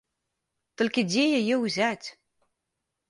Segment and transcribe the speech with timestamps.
[0.81, 2.07] Толькі дзе яе ўзяць?